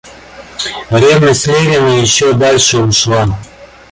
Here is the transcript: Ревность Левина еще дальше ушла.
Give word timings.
Ревность 0.89 1.45
Левина 1.45 1.99
еще 2.01 2.33
дальше 2.33 2.79
ушла. 2.79 3.27